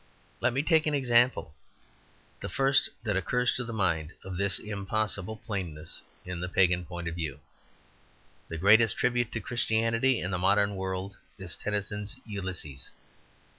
Let 0.39 0.53
me 0.53 0.63
take 0.63 0.87
an 0.87 0.95
example, 0.95 1.53
the 2.39 2.49
first 2.49 2.89
that 3.03 3.15
occurs 3.15 3.53
to 3.53 3.63
the 3.63 3.71
mind, 3.71 4.13
of 4.23 4.35
this 4.35 4.57
impossible 4.57 5.37
plainness 5.37 6.01
in 6.25 6.39
the 6.39 6.49
pagan 6.49 6.85
point 6.85 7.07
of 7.07 7.13
view. 7.13 7.39
The 8.47 8.57
greatest 8.57 8.97
tribute 8.97 9.31
to 9.33 9.39
Christianity 9.39 10.19
in 10.19 10.31
the 10.31 10.39
modern 10.39 10.75
world 10.75 11.17
is 11.37 11.55
Tennyson's 11.55 12.15
"Ulysses." 12.25 12.89